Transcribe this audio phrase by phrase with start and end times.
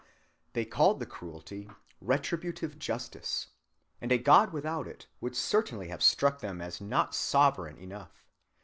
[0.53, 1.69] They called the cruelty
[2.01, 3.49] "retributive justice,"
[4.01, 8.25] and a God without it would certainly have struck them as not "sovereign" enough.